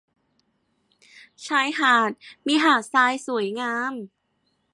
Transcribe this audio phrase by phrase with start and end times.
[1.47, 2.11] ชายหาด
[2.47, 3.93] มีหาดทรายสวยงาม